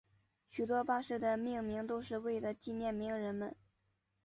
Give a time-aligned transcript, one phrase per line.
[0.49, 3.55] 许多巴士的命名都是为了纪念名人们。